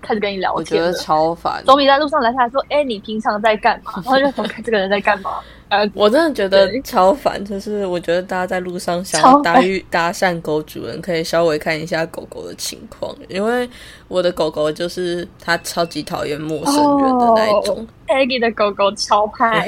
[0.00, 0.92] 开始跟你聊我觉得。
[0.94, 1.62] 超烦。
[1.64, 5.30] 总比在路上拦下来说：“哎、你平常在干嘛？”然后就说：“看这个人在干嘛？”
[5.72, 13.66] 呃，我真的觉得超烦，就是我觉得大家在路上想要搭遇搭讪狗主人，可以稍微看一下狗狗的情况，因为
[14.06, 19.66] 我的狗狗就是它超级讨厌陌生人的那一种，Peggy 的狗狗超派，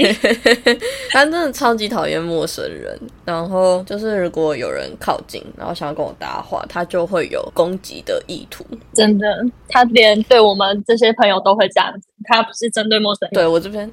[1.08, 3.00] 它真的超级讨厌陌生人。
[3.24, 8.62] 然后就是如果有人靠近，然后想要跟我搭话，它就会有攻击的意图。
[8.92, 9.26] 真的，
[9.70, 13.90] 它连对我们这些朋友都会这样子，它不是针对陌生人，对我这边，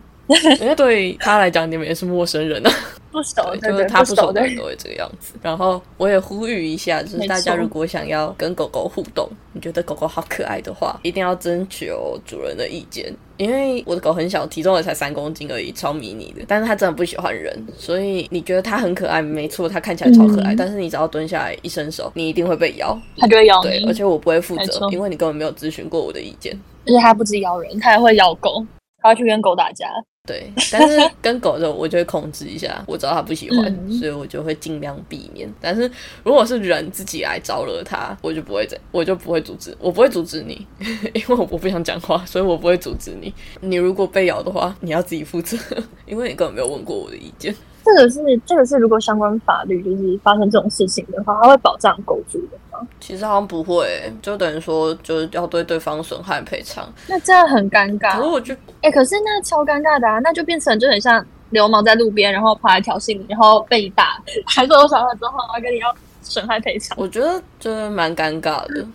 [0.59, 2.71] 因为对他来讲，你们也是陌生人啊。
[3.11, 5.33] 不熟，对，对对，就是他不不熟的人都会这个样子。
[5.41, 13.13] 然后我也呼吁一下，就是大家如果想要跟狗狗互动，你觉得狗狗好可爱的话，一定要征求主人的意见。
[13.35, 16.45] 因为我的狗很小，体重也才三公斤而已，超迷你的。
[16.47, 20.53] 但是它真的不喜欢人，所以你觉得它很可爱，没错，它看起来超可爱。
[20.53, 22.97] 嗯但是你只要蹲下来一伸手，你一定会被咬。
[23.17, 26.57] 它就会咬对，而且我不会负责，因为你根本没有咨询过我的意见。
[26.85, 28.65] 而且它不止咬人，它还会咬狗，
[29.01, 29.87] 它会去跟狗打架。
[30.27, 35.51] 对，但是跟狗的我就会控制一下，我知道它不喜欢，嗯所以我就会尽量避免。
[35.59, 35.89] 但是
[36.23, 40.65] 如果是人自己来招惹它，我就不会这，我就不会阻止，我不会阻止你，
[41.13, 43.33] 因为我不想讲话，所以我不会阻止你。
[43.61, 45.57] 你如果被咬的话，你要自己负责，
[46.05, 47.53] 因为你根本没有问过我的意见。
[47.83, 52.79] 这个是这个是，如果相关法律就是发生这种事情的话，它会保障狗主人吗？
[52.99, 56.87] 其实好像不会、就等于说就是要对对方损害赔偿。
[57.07, 58.17] 那这样很尴尬。
[58.17, 66.95] 可是我就哎、可是那超尴尬的啊，那就变成就很像流氓在路边，然后跑来挑衅你，然后被你打，还受伤了之后，他跟你要损害赔偿。
[66.99, 68.85] 我觉得就是蛮尴尬的，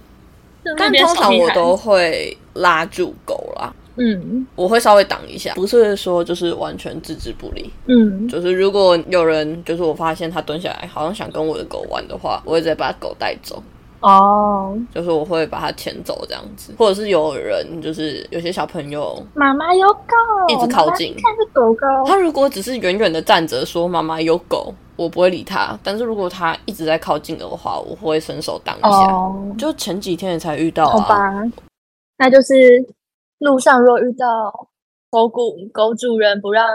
[0.78, 3.72] 但通常我都会拉住狗啦。
[3.96, 4.46] 嗯。
[4.54, 7.70] 我会稍微挡一下，不是说就是完全置之不理。
[7.86, 8.28] 嗯。
[8.28, 13.62] 就是如果有人，就是我发现他蹲下来，好像想跟我的狗玩的话，我会直接把狗带走，
[14.00, 20.14] 哦，就是我会把它牵走这样子，或者是有人，就是有些小朋友，妈妈有狗，
[20.48, 21.14] 一直靠近。
[21.14, 21.86] 看是狗狗。
[22.06, 28.88] 他如果只是远远的站着说妈妈有狗，我不会理他，但是如果他一直在靠近的话，我会伸手挡一下。
[28.88, 31.42] 哦，就前几天才遇到啊，好吧，
[32.18, 32.54] 那就是
[33.38, 34.68] 路上若遇到
[35.10, 36.66] 狗狗狗主人不让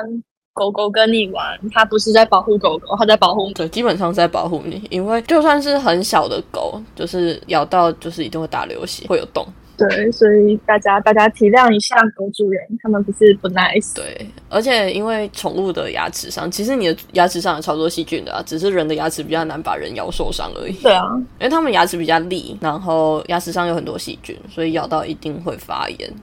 [0.53, 3.53] 狗狗跟你玩，它不是在保护狗狗，它在保护你。
[3.53, 9.45] 对，基本上是在保护你，因为就算是很小的狗，就是咬到就是一定会打流血，会有洞。
[9.89, 13.95] 对，所以大家大家体谅一下狗主人，他们不是不 nice。
[13.95, 20.73] 对，而且因为宠物的牙齿上，其实你的牙齿上有超多细菌的啊，只是人的牙齿比较难把人咬受伤而已。
[20.81, 21.03] 对啊，
[21.39, 26.13] 因为他们牙齿比较利，然后牙齿上有很多细菌，所以咬到一定会发炎。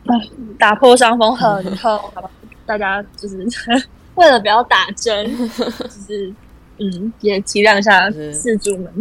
[0.59, 2.31] 打破伤风很痛，好吧？
[2.64, 3.47] 大家就是
[4.14, 6.33] 为了不要打针，就是
[6.79, 8.92] 嗯，也体谅一下 是饲主们。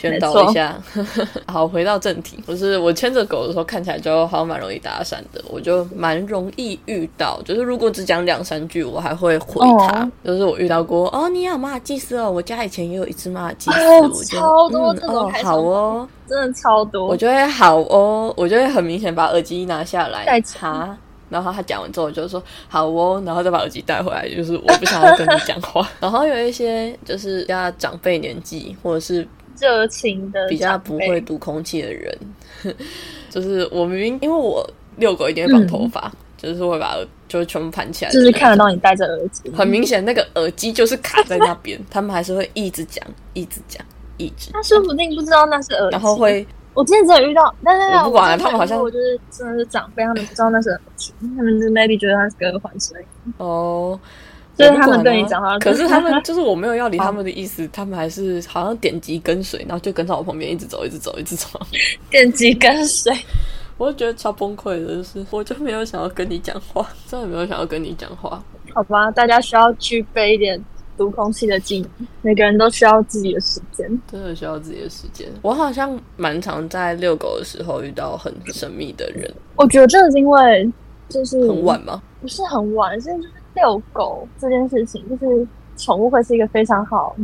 [0.00, 0.76] 宣导一下。
[1.46, 7.40] 好，回到正题，就是我牵着狗的时候，看起来就好像蛮容易搭讪的，我就蛮容易遇到。
[7.42, 10.00] 就是如果只讲两三句，我还会回他。
[10.00, 17.06] 哦就是我遇到过哦，你养马尔济斯哦，我家以前也有一只马尔济斯，哦我就超多嗯这种哦好哦，真的超多。
[17.06, 20.96] 我就会好哦，我就会很明显把耳机拿下来再查。
[21.28, 25.88] 然后他讲完之后，我就说好哦，然后再把耳机带回来，就是我不想要跟你讲话。
[26.00, 29.26] 然后有一些就是家长辈年纪，或者是
[29.60, 32.18] 热情的比较不会读空气的人，
[33.30, 43.84] 就是我明明因为我遛狗一定会绑头发，就是会把耳就是全部盘起来就，是看得到你戴着耳机，很明显那个耳机就是卡在那边， 他们还是会一直讲，一直讲，
[44.16, 53.06] 一直他说不定不知道那是耳机，然后会我之前只有遇到，但是我不管了他们好像我就是真的是长辈，他们不知道那是耳机，他们就 maybe 觉得它是个耳环之类的，
[53.44, 53.98] 哦。
[54.60, 61.48] 就是他们我不管啊对你讲话，可是他们就是我没有要理 他们的意思，他们还是好像点击跟随，然后就跟在我旁边一直走，一直走，一直走。
[62.10, 63.12] 点击跟随，
[63.78, 68.42] 我就觉得超崩溃的，就是我就没有想要跟你讲话，真的没有想要跟你讲话。
[68.74, 70.62] 好吧，大家需要具备一点
[70.96, 71.90] 读空气的技能，
[72.22, 74.00] 每个人都需要自己的时间。
[74.10, 75.26] 真的需要自己的时间。
[75.42, 80.70] 我好像蛮常在遛狗的时候遇到很神秘的人，我觉得这是因为
[81.08, 82.00] 就是很晚吗？
[82.20, 83.28] 不是很晚，是就是
[83.60, 85.46] 遛狗这件事情，就是
[85.76, 87.14] 宠物会是一个非常好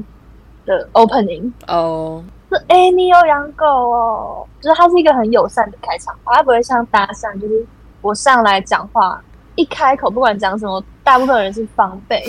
[0.66, 1.51] 的 opening。
[1.66, 7.66] 哦，是哎、诶你有养狗哦，就是它是一个很友善的开场白，它不会像搭讪，就是
[8.03, 9.18] 我上来讲话，
[9.55, 12.22] 一开口不管讲什么，大部分人是防备，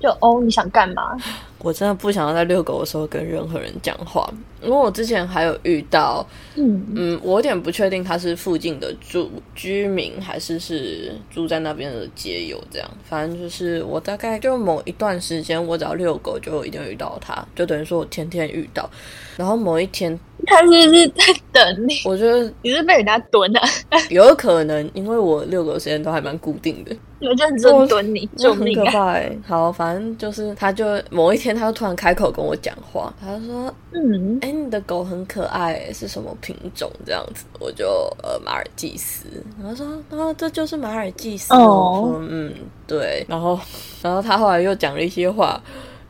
[0.00, 1.16] 就哦你想干嘛？
[1.60, 18.88] 我真的不想要在遛狗的时候跟任何人讲话，因为我之前还有遇到，嗯，嗯，我有点不确定他是附近的住居民还是是住在那边的街友，这样，反正就是我大概就某一段时间，我只要遛狗就一定会遇到他，就等于说我天天遇到，
[19.36, 21.94] 然后某一天，它是不是在等你？
[22.04, 23.68] 我觉得你是被人家蹲的、啊，
[24.10, 28.84] 有可能，因为我遛狗的时间都还蛮固定的，有认真蹲你，救很可！
[28.86, 36.90] 怕哎、好，反正就是他就某一天他就突然开口跟我讲话，他就说嗯，哎、你的狗很可爱欸，是什么品种？
[37.04, 37.86] 这样子，我就
[38.22, 39.26] 呃马尔济斯，
[39.60, 41.52] 然后说，啊，这就是马尔济斯。
[41.52, 42.54] 哦我说，嗯，
[42.86, 43.26] 对。
[43.28, 43.58] 然后，
[44.02, 45.60] 然后他后来又讲了一些话，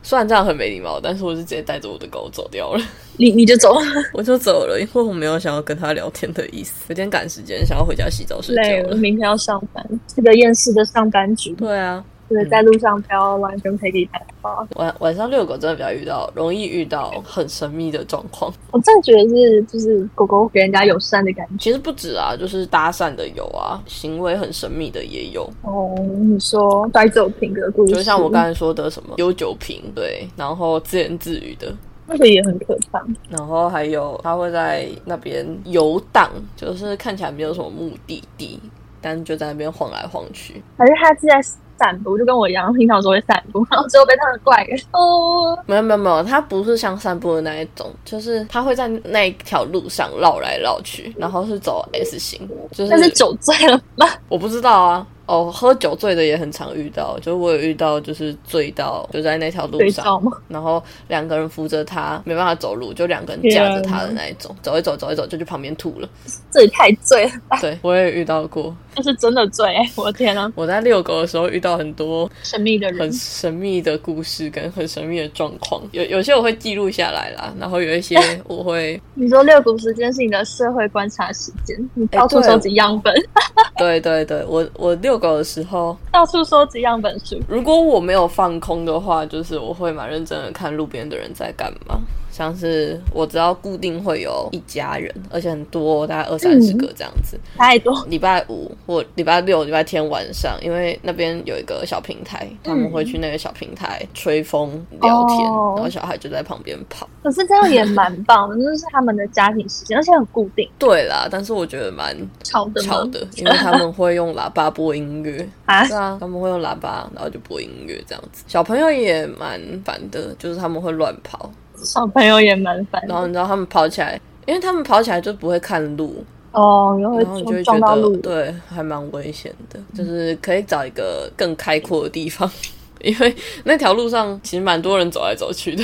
[0.01, 2.81] 虽然这样很没礼貌，但是我是直接带着我的狗走掉了，
[3.17, 3.75] 你你就走，
[4.13, 8.95] 我就走了，因为我没有想要跟他聊天的意思，有点赶时间，想要回家洗澡睡觉了。
[8.95, 14.67] 明天要上班，是个厌世的上班族，对啊，对，在路上不要完全陪你打话。
[14.75, 18.53] 晚晚上遛狗真的比较遇到容易遇到很神秘的状况。
[18.71, 21.53] 我真的觉得是，就是狗狗给人家友善的感觉。
[21.59, 25.49] 其实不止啊，就是搭讪的有啊，行为很神秘的也有。
[25.63, 31.73] 哦，你说带走品格故事，就像我刚才说的什么丢酒瓶，对，然后自言自语的，
[32.05, 33.03] 那个也很可怕。
[33.29, 38.59] 然后还有他会在那边游荡，就是看起来没有什么目的地，
[39.01, 40.61] 但就在那边晃来晃去。
[40.77, 41.41] 还是他是在
[41.79, 44.79] 散步，就跟我一样，平常说会散步，然 后之后被他们怪人。
[44.91, 54.05] 哦，没有没有没有，他不是像散步的那一种，就是他会在那一条路上绕来绕去，然后是走 S 型，就是那是酒醉了吗？
[54.27, 55.07] 我不知道啊。
[55.29, 60.19] 哦，喝酒醉的也很常遇到，就我有遇到，就是醉到就在那条路上？
[60.49, 66.09] 然后两个人扶着他，没办法走路，就两个人架着他的那一种，走一走，走一走就去旁边吐了。
[66.51, 73.13] 这也太醉了吧，对我也遇到过，那是真的醉、我的天啊，我在遛狗的时候遇到很多神秘的人很。
[73.13, 83.13] 神秘的故事跟很神秘的状况，有有些我会记录下来啦，然后有一些 我会，你说遛狗时间是你的社会观察时间，你到处哎对收集样本，
[83.77, 87.39] 对对对，我我遛狗的时候，到处收集样本书。
[87.47, 91.99] 如果我没有放空的话，就是我会蛮认真的看路边的人在干嘛。
[92.39, 97.37] 像是我知道固定会有一家人，而且很多，大概二三十个这样子。
[97.57, 104.69] 太多，礼拜五或礼拜六、礼拜天晚上，因为那边有一个小平台，他们会去那个小平台吹风
[105.01, 107.05] 聊天，哦然后小孩就在旁边跑。
[107.21, 115.45] 可是这样也蛮 棒的，就是他们的家庭时间，而且很固定，对啦，但是我觉得蛮吵的吵的，因为他们会用喇叭播音乐。
[115.65, 118.45] 啊对啊，他们会用喇叭，然后就播音乐这样子。
[118.47, 121.51] 小朋友也蛮烦的，就是他们会乱跑，
[121.83, 132.49] 小朋友也蛮烦然后你知道他们跑起来，因为他们跑起来就不会看路，哦，然后你就会会觉得撞到路，对，还蛮危险的，就是可以找一个更开阔的地方。
[133.01, 135.83] 因为那条路上其实蛮多人走来走去的，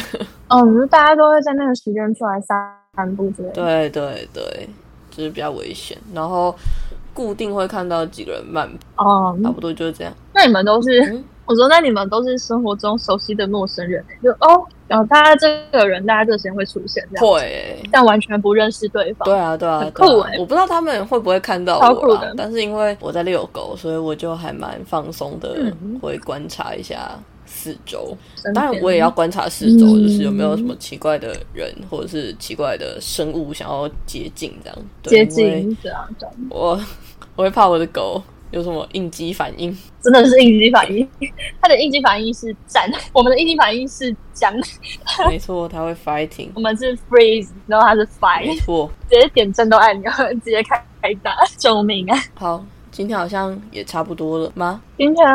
[0.49, 2.57] 嗯， 大家都会在那个时间出来散
[2.93, 3.53] 散步之类的。
[3.53, 4.69] 对对对，
[5.11, 5.97] 就是比较危险。
[6.13, 6.53] 然后
[7.13, 10.13] 固定会看到几个人慢跑，哦，差不多就是这样。
[10.33, 11.01] 那你们都是？
[11.09, 19.25] 嗯我说，那你们都是生活中熟悉的陌生人、就哦，然后大家这个人，大家这个时间会出现这样，会欸、但完全不认识对方。
[19.25, 27.11] 对啊，对啊，很酷欸我不知道他们会不会看到我啊超酷的，但是因为我在遛狗，所以我就还蛮放松的，嗯会观察一下
[27.45, 28.17] 四周。
[28.53, 34.77] 当然，我也要观察四周，嗯就是有没有什么奇怪的人或者是奇怪的生物想要接近这样。
[35.03, 36.79] 对接近，对啊，这样我
[37.35, 38.21] 我会怕我的狗
[38.55, 39.77] 有什么应激反应。
[40.01, 41.05] 真的是应激反应。
[41.61, 44.53] 他的应激反应是战， 我们的应激反应是僵，
[45.27, 46.49] 没错，他会 fighting。
[46.55, 50.09] 我们是 freeze，然后他是 fight，错，直接点战斗按钮，
[50.43, 52.17] 直接开开打，救命啊！
[52.35, 52.65] 好，
[52.95, 54.81] 今天好像也差不多了吗？
[54.97, 55.25] 今天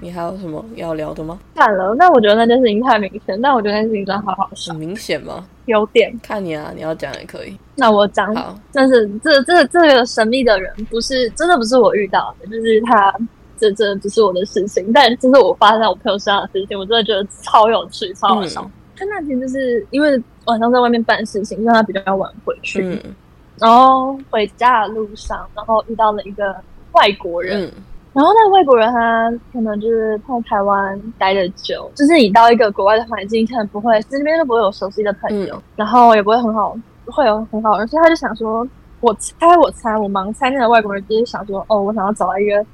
[0.00, 1.36] 你还有什么要聊的吗？
[1.52, 5.44] 看了，那我觉得那件事情太明显，但我觉得那件事情真的好好笑很，明显吗？
[5.66, 6.16] 有点。
[6.22, 7.58] 看你啊，你要讲也可以。
[7.74, 13.12] 那我讲好，但是这这这个神秘的人不是真的不是我遇到的，就是他
[13.58, 18.62] 这这不是我的事情，但这是我发生在我朋友身上的事情，我真的觉得超有趣，超好笑。
[18.62, 20.10] 嗯就那天就是因为
[20.44, 23.12] 晚上在外面办事情，让他比较晚回去，嗯
[23.58, 26.54] 然后回家的路上，然后遇到了一个
[26.94, 27.72] 外国人，嗯。
[28.12, 35.62] 然后那个外国人他可能就是在台湾待的久，就是你到一个国外的环境，可能不会这边都不会有熟悉的朋友，嗯。
[35.76, 36.76] 然后也不会很好，
[37.06, 38.66] 会有很好人，所以他就想说，
[39.00, 42.64] 我猜我猜我盲猜那个外国人就是想说，哦，我想要找到一个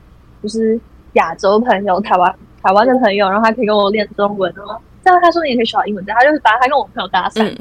[0.43, 0.79] 就是
[1.15, 4.79] 亚洲朋友，台湾台湾的朋友，然后他可以跟我练中文哦。
[5.03, 7.57] 这样他说你也可以学好英文，这样他就是把他跟我朋友搭讪，嗯。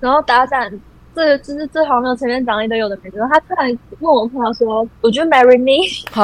[0.00, 0.68] 然后搭讪，
[1.14, 3.18] 这个就是这好像没有前面讲了一堆有的没的。
[3.18, 6.22] 然后他突然问我朋友说：“Would you marry me？” 好，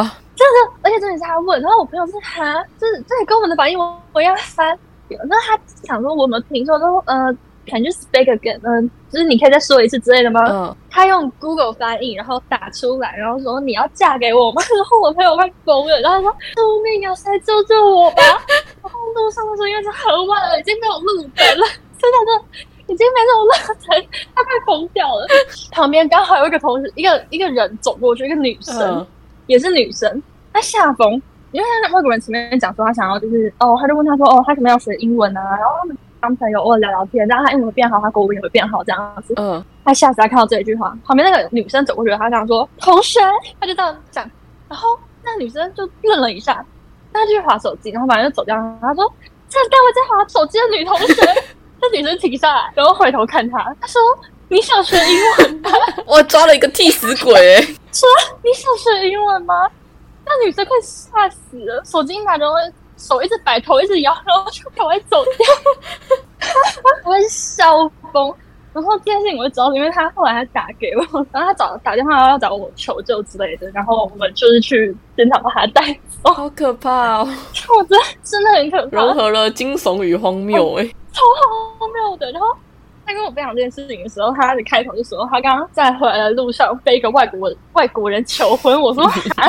[0.82, 4.78] 而且重点是他问，然后我朋友是哈，就是这也跟我们的反应我我一样翻。
[5.28, 7.30] 那他想说我们听说都呃
[7.66, 8.58] ，Can you speak again？
[8.62, 10.40] 嗯、就是你可以再说一次之类的吗？
[10.50, 14.62] 嗯，他用 Google 翻译，然后打出来，然后说你要嫁给我吗？
[14.74, 18.22] 然后我朋友快疯了，然后他说救命啊，谁救救我吧！
[18.82, 21.66] 然后路上的时候因为是很晚了，已经没有路灯了，
[21.98, 22.44] 真的真的
[22.86, 23.50] 已经没有路
[23.88, 25.26] 灯，他快疯掉了。
[25.72, 29.06] 旁边刚好有一个同事，一个一个人走过去，一个女生，嗯
[29.46, 30.22] 也是女生，
[30.52, 31.12] 她吓疯，
[31.52, 39.34] 因为他外国人前面讲说他想要就是哦，他就问他说哦，他可能要学英文啊，然后他们当朋友偶尔聊聊天，然后他英文会变好，他国文也会变好这样子。
[39.36, 43.20] 嗯，他吓死他看到这一句话，旁边那个女生走过去，他这样说同学，
[43.60, 44.30] 他就这样讲，
[44.68, 44.88] 然后
[45.22, 46.64] 那个女生就愣了一下，
[47.12, 49.12] 她就去划手机，然后反正就走掉，他说
[49.48, 51.22] 这待会在划手机的女同学，
[51.84, 54.00] 那女生停下来，然后回头看他，他说
[54.48, 55.70] 你想学英文吗？
[56.06, 57.62] 我抓了一个替死鬼、欸，
[57.92, 58.08] 说
[58.42, 59.68] 你想学英文吗？
[60.24, 62.46] 那女生快吓死了，手机拿着，
[62.96, 66.50] 手一直摆，头一直摇，然后就赶快走掉，
[67.04, 67.76] 我会笑
[68.12, 68.34] 疯。
[68.74, 75.80] 然后这件事情我就知道，因为他后来他打给我， 然后他找打电话要找我求救之类的，然后我们就是去现场把他带
[76.22, 76.32] 走。
[76.34, 77.28] 好可怕哦！
[77.78, 81.22] 我真的真的很可怕，融合了惊悚与荒谬、欸，超
[81.78, 82.32] 荒谬的。
[82.32, 82.48] 然后
[83.06, 88.80] 他跟我分享这件事情的时候，他的开头就说他刚刚在回来的路上被一个外国外国人求婚。
[88.80, 89.04] 我说
[89.36, 89.48] 啊，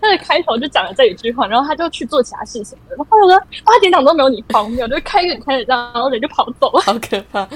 [0.00, 2.96] 他的开头就讲了这一句话，然后他就去做其他事情了。
[2.96, 7.48] 然后我说他点场都没有你荒谬，就开始开始这样，然后人就跑走了，好可怕，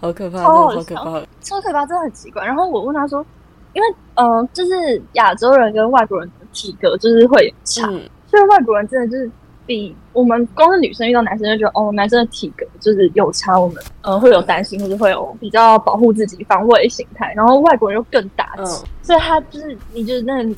[0.00, 1.26] 好可怕，超好好可怕。
[1.40, 2.44] 超可怕，真的很奇怪。
[2.44, 3.24] 然后我问他说，
[3.72, 8.00] 因为嗯、呃就是亚洲人跟外国人的体格就是会有差，嗯。
[8.26, 9.30] 所以外国人真的就是
[9.64, 18.66] 比我们光是女生遇到男生就觉得哦，男生的体格就是有差，我们呃会有担心，或者会有比较保护自己、防卫心态，然后外国人又更大嗯，
[19.02, 20.54] 所以他就是你就是那个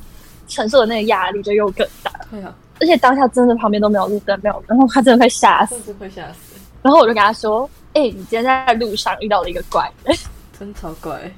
[0.47, 5.93] 承受的那个压力就又更大，对啊，而且当下真的旁边都没有路灯，没有，然后他真的会吓死。
[5.99, 10.17] 会吓死，然后我就跟他说：“哎、你今天在路上遇到了一个怪人，
[10.59, 11.31] 真超怪。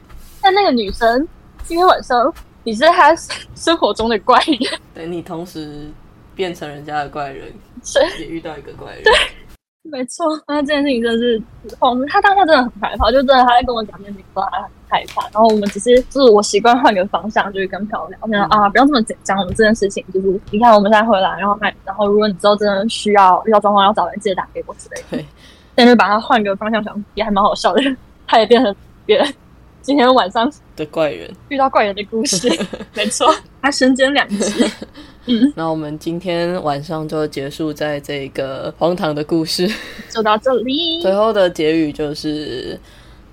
[0.43, 1.27] 但那个女生
[1.65, 2.33] 今天晚上
[2.65, 3.15] 你是她
[3.55, 5.91] 生活中的怪人， 对你同时
[6.35, 9.13] 变成人家的怪人，是也遇到一个怪人，对
[9.83, 11.43] 没错，那这件事情真的是
[11.79, 12.07] 荒谬。
[12.09, 15.23] 他当下真的很害怕，就真的他在跟我讲这件事情，说他很害怕。
[15.31, 19.39] 然后我们只是就是我习惯换个方向，就是跟朋友聊，我说啊，不要这么紧张。
[19.39, 25.07] 我们这件事情就是，你看我们现在回来，然后还然后如果你之后真的需要遇到状况要找人，记得打给我之类的。
[25.13, 25.27] 对，
[25.81, 27.83] 但是把它换个方向想，也还蛮好笑的。
[28.29, 28.77] 他也变成
[29.07, 29.35] 别人
[29.81, 31.27] 今天晚上的怪人。
[31.49, 32.49] 遇到怪人的故事，
[32.93, 34.71] 没错，他身兼两职。
[35.25, 39.67] 嗯，那我们今天晚上就结束在这个荒唐的故事，
[40.11, 41.01] 就到这里。
[41.01, 42.79] 最后的结语就是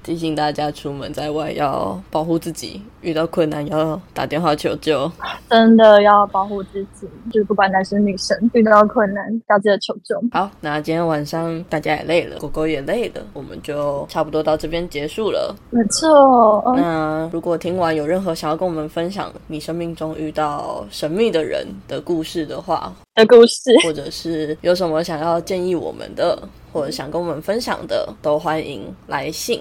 [0.08, 5.12] 提醒大家出门在外要保护自己，遇到困难要打电话求救。
[5.50, 10.18] 真的要保护自己，就是不管男生女生，遇到困难要记得求救。
[10.32, 15.54] 好，那今天晚上大家也累了，狗狗也累了，我们就差不多到这边结束了。
[15.72, 26.42] 没错，那如果听完有任何想要跟我们分享你生命中遇到神秘的人的故事的话，的故事，或者是有什么想要建议我们的，
[26.72, 29.60] 或者想跟我们分享的，都欢迎来信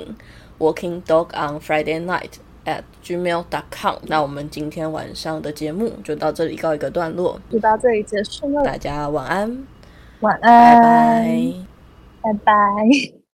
[0.59, 2.32] Walking Dog on Friday Night
[2.64, 3.96] at gmail.com。
[4.02, 8.64] 那我们今天晚上的节目就到这里告一个段落，就到这里结束了。
[8.64, 9.66] 大家晚安，
[10.20, 11.61] 晚安拜，
[12.22, 12.32] 拜。
[12.32, 13.15] 拜拜。